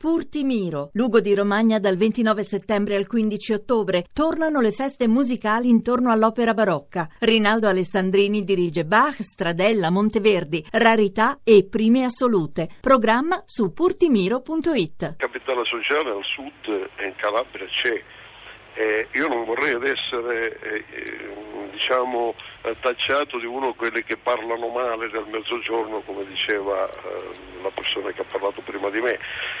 Purtimiro, 0.00 0.88
Lugo 0.94 1.20
di 1.20 1.34
Romagna 1.34 1.78
dal 1.78 1.98
29 1.98 2.42
settembre 2.42 2.96
al 2.96 3.06
15 3.06 3.52
ottobre. 3.52 4.06
Tornano 4.14 4.62
le 4.62 4.72
feste 4.72 5.06
musicali 5.06 5.68
intorno 5.68 6.10
all'opera 6.10 6.54
barocca. 6.54 7.06
Rinaldo 7.18 7.68
Alessandrini 7.68 8.42
dirige 8.42 8.86
Bach, 8.86 9.20
Stradella, 9.20 9.90
Monteverdi, 9.90 10.64
Rarità 10.70 11.40
e 11.44 11.66
Prime 11.68 12.04
Assolute. 12.04 12.70
Programma 12.80 13.42
su 13.44 13.74
purtimiro.it. 13.74 15.16
Capitale 15.18 15.64
sociale 15.66 16.10
al 16.12 16.24
sud 16.24 16.88
e 16.96 17.06
in 17.06 17.14
Calabria 17.16 17.66
c'è 17.66 18.02
eh, 18.72 19.08
io 19.12 19.28
non 19.28 19.44
vorrei 19.44 19.74
essere 19.90 20.58
eh, 20.60 20.84
diciamo, 21.70 22.34
eh, 22.62 22.76
tacciato 22.80 23.38
di 23.38 23.46
uno 23.46 23.68
di 23.68 23.76
quelli 23.76 24.04
che 24.04 24.16
parlano 24.16 24.68
male 24.68 25.08
del 25.08 25.26
mezzogiorno, 25.30 26.00
come 26.00 26.26
diceva 26.26 26.88
eh, 26.88 27.62
la 27.62 27.70
persona 27.70 28.10
che 28.10 28.20
ha 28.20 28.24
parlato 28.24 28.60
prima 28.62 28.90
di 28.90 29.00
me. 29.00 29.18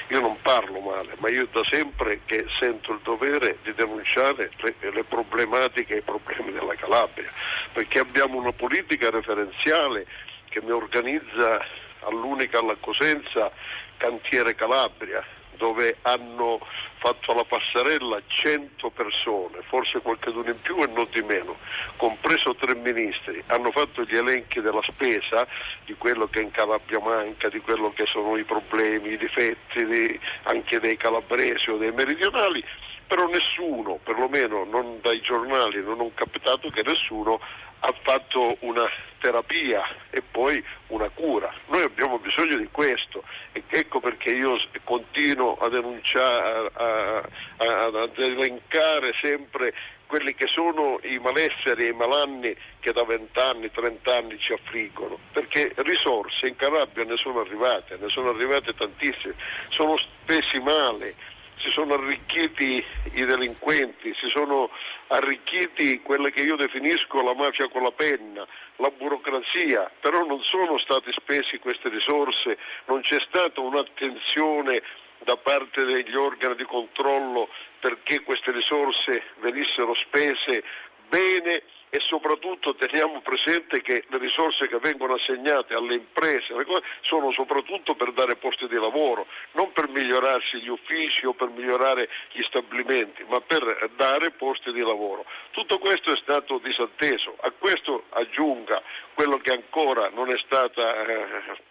Io 0.08 0.20
non 0.20 0.36
parlo 0.42 0.80
male, 0.80 1.14
ma 1.18 1.28
io 1.28 1.46
da 1.50 1.62
sempre 1.64 2.20
che 2.24 2.46
sento 2.58 2.92
il 2.92 3.00
dovere 3.02 3.58
di 3.62 3.72
denunciare 3.74 4.50
le, 4.58 4.74
le 4.90 5.04
problematiche 5.04 5.94
e 5.94 5.98
i 5.98 6.02
problemi 6.02 6.52
della 6.52 6.74
Calabria, 6.74 7.30
perché 7.72 7.98
abbiamo 7.98 8.36
una 8.36 8.52
politica 8.52 9.10
referenziale 9.10 10.06
che 10.48 10.60
mi 10.62 10.70
organizza 10.70 11.64
all'unica 12.00 12.58
alla 12.58 12.76
Cosenza 12.80 13.50
Cantiere 13.96 14.54
Calabria, 14.54 15.24
dove 15.60 15.98
hanno 16.02 16.58
fatto 16.96 17.32
alla 17.32 17.44
passerella 17.44 18.20
100 18.26 18.90
persone, 18.90 19.60
forse 19.68 20.00
qualcuno 20.00 20.48
in 20.48 20.60
più 20.62 20.82
e 20.82 20.86
non 20.86 21.06
di 21.12 21.22
meno, 21.22 21.56
compreso 21.96 22.54
tre 22.54 22.74
ministri, 22.74 23.42
hanno 23.48 23.70
fatto 23.70 24.02
gli 24.04 24.16
elenchi 24.16 24.60
della 24.60 24.82
spesa, 24.82 25.46
di 25.84 25.94
quello 25.94 26.28
che 26.28 26.40
in 26.40 26.50
Calabria 26.50 26.98
manca, 26.98 27.50
di 27.50 27.60
quello 27.60 27.92
che 27.92 28.06
sono 28.06 28.36
i 28.38 28.44
problemi, 28.44 29.12
i 29.12 29.18
difetti 29.18 29.84
di, 29.84 30.18
anche 30.44 30.80
dei 30.80 30.96
calabresi 30.96 31.70
o 31.70 31.76
dei 31.76 31.92
meridionali, 31.92 32.64
però 33.10 33.26
nessuno, 33.26 33.98
perlomeno 34.04 34.62
non 34.62 35.00
dai 35.02 35.20
giornali, 35.20 35.82
non 35.82 35.98
ho 35.98 36.12
capitato 36.14 36.70
che 36.70 36.84
nessuno 36.84 37.40
ha 37.80 37.92
fatto 38.02 38.56
una 38.60 38.88
terapia 39.18 39.82
e 40.10 40.22
poi 40.22 40.64
una 40.88 41.08
cura. 41.08 41.52
Noi 41.66 41.82
abbiamo 41.82 42.20
bisogno 42.20 42.54
di 42.54 42.68
questo 42.70 43.24
e 43.50 43.64
ecco 43.68 43.98
perché 43.98 44.30
io 44.30 44.56
continuo 44.84 45.56
a 45.56 45.68
denunciare, 45.68 46.70
a, 46.72 47.16
a, 47.56 47.84
ad 47.84 48.16
elencare 48.16 49.12
sempre 49.20 49.74
quelli 50.06 50.32
che 50.36 50.46
sono 50.46 51.00
i 51.02 51.18
malesseri 51.18 51.86
e 51.86 51.88
i 51.88 51.94
malanni 51.94 52.54
che 52.78 52.92
da 52.92 53.02
vent'anni, 53.02 53.72
trent'anni 53.72 54.38
ci 54.38 54.52
affliggono, 54.52 55.18
perché 55.32 55.72
risorse 55.78 56.46
in 56.46 56.54
Calabria 56.54 57.04
ne 57.04 57.16
sono 57.16 57.40
arrivate, 57.40 57.96
ne 58.00 58.08
sono 58.08 58.30
arrivate 58.30 58.72
tantissime, 58.72 59.34
sono 59.68 59.96
spesi 59.96 60.60
male, 60.60 61.14
si 61.60 61.70
sono 61.70 61.94
arricchiti 61.94 62.84
i 63.12 63.24
delinquenti, 63.24 64.14
si 64.14 64.28
sono 64.28 64.70
arricchiti 65.08 66.00
quelle 66.00 66.30
che 66.30 66.42
io 66.42 66.56
definisco 66.56 67.22
la 67.22 67.34
mafia 67.34 67.68
con 67.68 67.82
la 67.82 67.92
penna, 67.92 68.46
la 68.76 68.90
burocrazia, 68.90 69.90
però 70.00 70.24
non 70.24 70.42
sono 70.42 70.78
state 70.78 71.12
spese 71.12 71.58
queste 71.58 71.88
risorse, 71.88 72.58
non 72.86 73.02
c'è 73.02 73.20
stata 73.20 73.60
un'attenzione 73.60 74.82
da 75.22 75.36
parte 75.36 75.84
degli 75.84 76.14
organi 76.14 76.54
di 76.54 76.64
controllo 76.64 77.48
perché 77.78 78.22
queste 78.22 78.52
risorse 78.52 79.22
venissero 79.40 79.94
spese 79.94 80.64
bene 81.08 81.62
e 81.90 81.98
soprattutto 82.00 82.74
teniamo 82.76 83.20
presente 83.20 83.82
che 83.82 84.04
le 84.08 84.18
risorse 84.18 84.68
che 84.68 84.78
vengono 84.78 85.14
assegnate 85.14 85.74
alle 85.74 85.94
imprese 85.94 86.54
sono 87.00 87.32
soprattutto 87.32 87.94
per 87.94 88.12
dare 88.12 88.36
posti 88.36 88.68
di 88.68 88.76
lavoro, 88.76 89.26
non 89.52 89.72
per 89.72 89.88
migliorarsi 89.88 90.60
gli 90.60 90.68
uffici 90.68 91.26
o 91.26 91.32
per 91.32 91.48
migliorare 91.48 92.08
gli 92.32 92.42
stabilimenti, 92.42 93.24
ma 93.28 93.40
per 93.40 93.90
dare 93.96 94.30
posti 94.30 94.72
di 94.72 94.80
lavoro. 94.80 95.24
Tutto 95.50 95.78
questo 95.78 96.12
è 96.12 96.16
stato 96.16 96.58
disatteso, 96.58 97.36
a 97.40 97.50
questo 97.50 98.04
aggiunga 98.10 98.80
quello 99.14 99.38
che 99.38 99.52
ancora 99.52 100.08
non 100.10 100.30
è 100.30 100.38
stata 100.38 101.04
eh, 101.04 101.68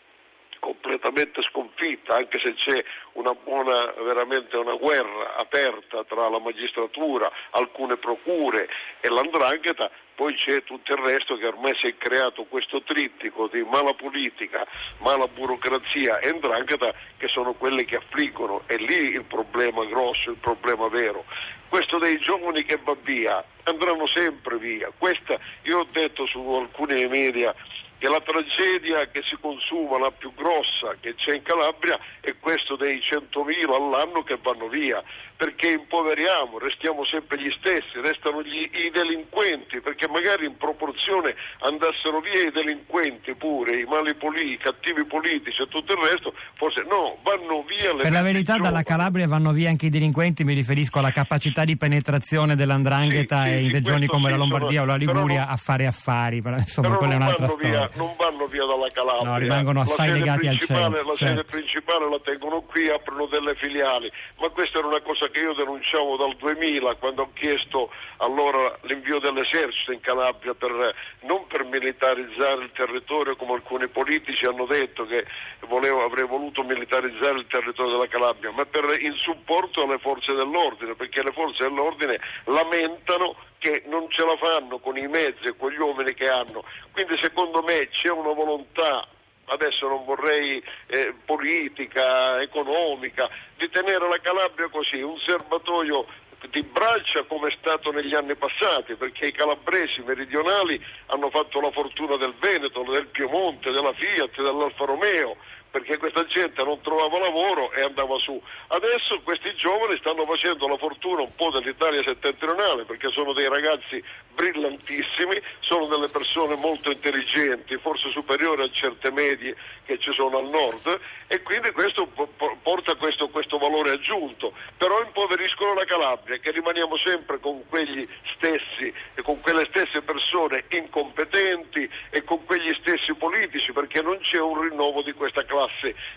completamente 0.60 1.42
sconfitta, 1.42 2.16
anche 2.16 2.40
se 2.40 2.54
c'è 2.54 2.84
una 3.14 3.34
buona, 3.34 3.94
veramente 4.04 4.56
una 4.58 4.76
guerra 4.76 5.36
aperta 5.38 6.04
tra 6.04 6.30
la 6.30 6.40
magistratura, 6.40 7.32
alcune 7.52 7.98
procure 7.98 8.70
e 9.02 9.10
l'andrangheta, 9.10 9.90
poi 10.16 10.34
c'è 10.36 10.64
tutto 10.64 10.92
il 10.92 11.00
resto 11.00 11.38
che 11.38 11.48
ormai 11.48 11.74
si 11.76 11.88
è 11.88 11.96
creato 11.98 12.44
questo 12.44 12.84
trittico 12.84 13.48
di 13.48 13.64
mala 13.64 13.94
politica, 13.94 14.68
mala 14.98 15.28
burocrazia 15.28 16.20
e 16.20 16.28
andrangheta 16.28 16.94
che 17.18 17.30
sono 17.30 17.54
quelle 17.54 17.86
che 17.86 17.96
affliggono, 17.96 18.64
è 18.66 18.76
lì 18.76 19.12
il 19.12 19.24
problema 19.24 19.86
grosso, 19.86 20.32
il 20.32 20.38
problema 20.38 20.90
vero. 20.90 21.24
Questo 21.70 22.00
dei 22.00 22.20
giovani 22.20 22.64
che 22.64 22.80
va 22.84 22.98
via, 23.02 23.44
andranno 23.64 24.08
sempre 24.08 24.58
via. 24.58 24.92
Questa, 24.98 25.40
io 25.64 25.80
ho 25.80 25.88
detto 25.90 26.26
su 26.26 26.40
alcuni 26.40 27.06
media 27.08 27.56
che 28.00 28.08
la 28.08 28.22
tragedia 28.22 29.06
che 29.12 29.22
si 29.28 29.36
consuma, 29.40 30.00
la 30.00 30.12
più 30.12 30.34
grossa 30.34 30.96
che 31.00 31.14
c'è 31.16 31.36
in 31.36 31.44
Calabria, 31.44 32.00
è 32.22 32.34
questo 32.40 32.76
dei 32.76 33.00
100.000 33.00 33.70
all'anno 33.76 34.24
che 34.24 34.40
vanno 34.42 34.68
via, 34.70 35.04
perché 35.36 35.70
impoveriamo, 35.70 36.58
restiamo 36.60 37.04
sempre 37.06 37.40
gli 37.42 37.52
stessi, 37.60 38.00
restano 38.02 38.42
gli, 38.42 38.70
i 38.72 38.90
delinquenti, 38.92 39.80
perché 39.82 40.08
magari 40.08 40.46
in 40.46 40.56
proporzione 40.58 41.36
andassero 41.60 42.20
via 42.22 42.48
i 42.48 42.52
delinquenti 42.52 43.36
pure, 43.36 43.80
i 43.80 43.86
mali 43.86 44.14
politici, 44.16 44.54
i 44.54 44.58
cattivi 44.58 45.04
politici 45.06 45.62
e 45.62 45.68
tutto 45.68 45.94
il 45.94 46.00
resto, 46.00 46.34
forse 46.56 46.84
no, 46.90 47.18
vanno 47.24 47.64
via 47.68 47.94
le 47.94 48.04
Per 48.04 48.12
la 48.12 48.22
verità 48.22 48.54
giovani. 48.56 48.72
dalla 48.72 48.84
Calabria 48.84 49.28
vanno 49.28 49.52
via 49.52 49.70
anche 49.70 49.88
i 49.88 49.90
delinquenti, 49.90 50.44
mi 50.44 50.54
riferisco 50.54 51.00
alla 51.00 51.12
capacità 51.12 51.64
di 51.66 51.76
penetrazione 51.78 52.56
dell'andrangheta 52.56 53.44
Sì, 53.44 53.50
sì, 53.52 53.64
in 53.66 53.72
regioni 53.72 54.08
come 54.08 54.30
la 54.30 54.38
Lombardia 54.38 54.80
sono- 54.80 54.84
o 54.84 54.86
la 54.86 54.96
Liguria 54.96 55.40
non- 55.44 55.50
a 55.50 55.56
fare 55.58 55.86
affari, 55.86 56.42
però 56.42 56.56
insomma 56.58 56.88
Però 56.88 57.00
quella 57.00 57.14
è 57.14 57.18
un'altra 57.18 57.48
storia. 57.48 57.70
via, 57.70 57.89
non 57.94 58.14
vanno 58.18 58.46
via 58.46 58.66
dalla 58.66 58.90
Calabria. 58.90 59.30
No, 59.30 59.38
rimangono 59.38 59.82
assai 59.82 60.12
legati 60.12 60.48
al 60.48 60.58
centro, 60.58 61.04
La 61.04 61.16
sede 61.16 61.36
certo. 61.36 61.52
principale 61.52 62.10
la 62.10 62.20
tengono 62.20 62.62
qui, 62.62 62.90
aprono 62.90 63.26
delle 63.26 63.56
filiali, 63.56 64.12
ma 64.40 64.50
questa 64.50 64.80
era 64.80 64.88
una 64.88 65.02
cosa 65.02 65.28
che 65.28 65.40
io 65.40 65.54
denunciavo 65.54 66.18
dal 66.18 66.36
2000 66.36 66.96
quando 66.96 67.24
ho 67.24 67.30
chiesto 67.34 67.92
allora 68.18 68.78
l'invio 68.82 69.20
dell'esercito 69.20 69.92
in 69.92 70.00
Calabria 70.02 70.54
per, 70.54 70.94
non 71.22 71.46
per 71.48 71.64
militarizzare 71.66 72.64
il 72.64 72.72
territorio 72.74 73.36
come 73.36 73.54
alcuni 73.54 73.88
politici 73.88 74.46
hanno 74.46 74.66
detto 74.66 75.06
che 75.06 75.26
volevo, 75.68 76.04
avrei 76.04 76.26
voluto 76.26 76.64
militarizzare 76.64 77.40
il 77.40 77.48
territorio 77.48 77.92
della 77.94 78.08
Calabria, 78.08 78.52
ma 78.52 78.66
per, 78.66 79.00
in 79.02 79.14
supporto 79.16 79.84
alle 79.84 80.00
forze 80.00 80.34
dell'ordine, 80.34 80.96
perché 80.96 81.24
le 81.24 81.32
forze 81.32 81.64
dell'ordine 81.64 82.20
lamentano 82.46 83.36
che 83.60 83.84
non 83.86 84.10
ce 84.10 84.26
la 84.26 84.36
fanno 84.38 84.80
con 84.80 84.98
i 84.98 85.08
mezzi 85.08 85.44
e 85.44 85.56
con 85.56 85.72
gli 85.72 85.78
uomini 85.78 86.14
che 86.16 86.28
hanno. 86.28 86.64
Quindi 86.92 87.18
secondo 87.22 87.62
me 87.62 87.88
c'è 87.90 88.10
una 88.10 88.34
volontà 88.34 89.08
adesso 89.50 89.88
non 89.88 90.06
vorrei 90.06 90.64
eh, 90.88 91.14
politica, 91.26 92.42
economica, 92.42 93.30
di 93.58 93.70
tenere 93.70 94.08
la 94.08 94.20
Calabria 94.20 94.70
così, 94.70 95.02
un 95.02 95.18
serbatoio 95.20 96.06
di 96.52 96.64
braccia 96.64 97.24
come 97.24 97.50
è 97.50 97.56
stato 97.60 97.92
negli 97.92 98.16
anni 98.16 98.36
passati, 98.36 98.96
perché 98.96 99.28
i 99.28 99.32
calabresi 99.32 100.02
meridionali 100.02 100.82
hanno 101.08 101.30
fatto 101.30 101.60
la 101.60 101.72
fortuna 101.72 102.16
del 102.16 102.34
Veneto, 102.40 102.84
del 102.84 103.08
Piemonte, 103.08 103.72
della 103.72 103.94
Fiat, 103.94 104.42
dell'Alfa 104.42 104.86
Romeo, 104.86 105.36
perché 105.72 105.98
questa 105.98 106.26
gente 106.26 106.64
non 106.64 106.82
trovava 106.82 107.20
lavoro 107.20 107.72
e 107.74 107.82
andava 107.82 108.18
su. 108.18 108.42
Adesso 108.68 109.22
questi 109.22 109.54
giovani 109.56 109.98
stanno 109.98 110.26
facendo 110.26 110.68
la 110.68 110.78
fortuna 110.78 111.22
un 111.22 111.36
po' 111.36 111.52
dell'Italia 111.52 112.02
settentrionale, 112.04 112.86
perché 112.86 113.10
sono 113.12 113.34
dei 113.34 113.48
ragazzi 113.48 114.04
brillantissimi, 114.34 115.40
sono 115.60 115.86
delle 115.88 116.08
persone 116.08 116.56
molto 116.56 116.90
intelligenti, 116.90 117.78
forse 117.78 118.10
superiori 118.10 118.64
a 118.64 118.72
certe 118.72 119.12
medie 119.12 119.56
che 119.86 120.00
ci 120.00 120.12
sono 120.14 120.38
al 120.38 120.50
nord 120.50 121.00
e 121.28 121.42
quindi 121.42 121.72
questo 121.72 122.08
po- 122.08 122.30
po- 122.36 122.58
porta 122.62 122.96
questo, 122.96 123.28
questo 123.30 123.58
valore 123.58 123.92
aggiunto, 123.92 124.54
però 124.78 125.02
impoveriscono 125.02 125.74
la 125.74 125.86
Calabria 125.86 126.38
che 126.38 126.52
rimaniamo 126.52 126.98
sempre 126.98 127.40
con 127.40 127.68
quegli 127.68 128.08
stessi 128.36 128.92
e 129.14 129.22
con 129.22 129.40
quelle 129.42 129.66
stesse 129.70 130.02
persone 130.02 130.64
incompetenti 130.70 131.90
e 132.10 132.24
con 132.24 132.46
quegli 132.46 132.74
stessi 132.80 133.14
politici 133.14 133.72
perché 133.74 134.02
non 134.02 134.18
c'è 134.20 134.40
un 134.40 134.62
rinnovo 134.62 135.02
di 135.02 135.14
questa 135.14 135.44
classe 135.46 135.59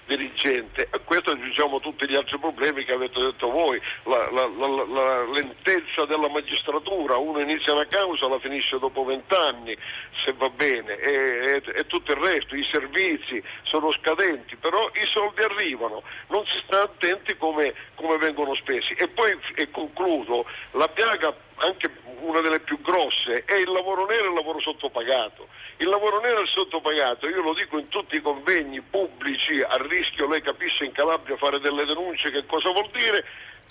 dirigente. 0.07 0.87
A 0.91 0.99
questo 0.99 1.31
aggiungiamo 1.31 1.81
tutti 1.81 2.07
gli 2.09 2.15
altri 2.15 2.39
problemi 2.39 2.85
che 2.85 2.93
avete 2.93 3.21
detto 3.21 3.51
voi, 3.51 3.81
la, 4.05 4.31
la- 4.31 4.47
la- 4.47 4.85
la 4.87 5.25
lentezza 5.27 6.05
della 6.05 6.29
magistratura, 6.29 7.17
uno 7.17 7.41
inizia 7.41 7.73
una 7.73 7.87
causa, 7.87 8.29
la 8.29 8.39
finisce 8.39 8.79
dopo 8.79 9.05
vent'anni, 9.05 9.77
se 10.25 10.33
va 10.35 10.49
bene, 10.51 10.97
e, 10.97 11.13
e- 11.13 11.63
e 11.75 11.87
tutto 11.87 12.13
il 12.13 12.19
resto, 12.19 12.55
i 12.55 12.67
servizi 12.71 13.43
sono 13.63 13.91
scadenti, 13.93 14.57
però 14.57 14.89
i 14.95 15.07
soldi 15.07 15.43
arrivano, 15.43 16.03
non 16.29 16.45
si 16.47 16.61
sta 16.65 16.83
attenti 16.83 17.37
come, 17.37 17.75
come 17.95 18.19
vengono 18.19 18.55
spesi. 18.55 18.93
E 18.95 19.09
poi, 19.09 19.37
e 19.55 19.71
concludo, 19.71 20.45
la 20.73 20.89
piaga 20.89 21.35
anche 21.57 21.91
una 22.21 22.41
delle 22.41 22.61
più 22.61 22.81
grosse 22.81 23.45
è 23.45 23.55
il 23.55 23.71
lavoro 23.71 24.07
nero 24.07 24.25
e 24.25 24.29
il 24.29 24.35
lavoro 24.35 24.61
sottopagato. 24.61 25.49
Il 25.79 25.89
lavoro 25.89 26.21
nero 26.21 26.43
è 26.43 26.47
sottopagato, 26.47 27.29
io 27.29 27.43
lo 27.43 27.55
dico 27.55 27.79
in 27.79 27.89
tutti 27.89 28.17
i 28.17 28.21
convegni 28.21 28.81
pubblici, 28.81 29.61
a 29.61 29.77
rischio 29.89 30.29
lei 30.29 30.41
capisce 30.41 30.85
in 30.85 30.93
Calabria 30.93 31.37
fare 31.37 31.59
delle 31.61 31.85
denunce 31.85 32.31
che 32.31 32.47
cosa 32.47 32.71
vuol 32.71 32.89
dire, 32.93 33.25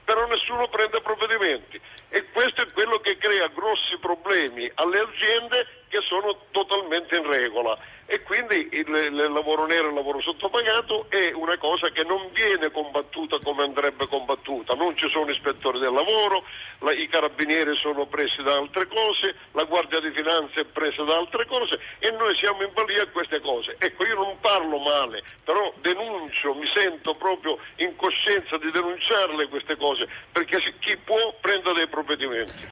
però 0.04 0.26
nessuno 0.28 0.68
prende 0.68 1.00
provvedimenti 1.02 1.80
e 2.14 2.26
questo 2.32 2.62
è 2.62 2.72
quello 2.72 3.00
che 3.00 3.18
crea 3.18 3.48
grossi 3.48 3.98
problemi 3.98 4.70
alle 4.76 5.00
aziende 5.00 5.66
che 5.88 6.02
sono 6.02 6.46
totalmente 6.52 7.16
in 7.16 7.26
regola. 7.30 7.78
E 8.06 8.24
quindi 8.24 8.68
il, 8.72 8.90
il, 8.90 9.32
lavoro 9.32 9.66
nero, 9.66 9.88
il 9.88 9.94
lavoro 9.94 10.20
sottopagato 10.20 11.06
è 11.08 11.32
una 11.32 11.58
cosa 11.58 11.90
che 11.92 12.04
non 12.04 12.30
viene 12.34 12.70
combattuta 12.70 13.40
come 13.42 13.64
andrebbe 13.64 14.06
combattuta, 14.08 14.74
non 14.74 14.98
ci 14.98 15.10
sono 15.10 15.32
ispettori 15.32 15.80
del 15.80 15.94
lavoro, 15.94 16.44
la, 16.80 16.92
i 16.92 17.08
carabinieri 17.08 17.74
sono 17.78 18.08
presi 18.08 18.44
da 18.44 18.56
altre 18.56 18.88
cose, 18.88 19.36
la 19.54 19.64
Guardia 19.64 20.02
di 20.02 20.12
Finanza 20.12 20.60
è 20.60 20.66
presa 20.66 21.04
da 21.04 21.16
altre 21.16 21.46
cose 21.46 21.80
e 22.00 22.12
noi 22.12 22.36
siamo 22.36 22.64
in 22.64 22.72
balia 22.74 23.04
a 23.04 23.08
queste 23.08 23.40
cose. 23.40 23.78
Ecco, 23.80 24.06
io 24.06 24.16
non 24.16 24.38
parlo 24.42 24.80
male, 24.80 25.24
però 25.46 25.74
denuncio, 25.80 26.54
mi 26.54 26.68
sento 26.74 27.16
proprio 27.16 27.60
in 27.78 27.96
coscienza 27.96 28.58
di 28.58 28.72
denunciarle 28.72 29.48
queste 29.48 29.78
cose, 29.78 30.06
perché 30.34 30.60
chi 30.80 30.98
può 30.98 31.34
prenda 31.40 31.72
dei 31.72 31.88
provvedimenti. 32.04 32.68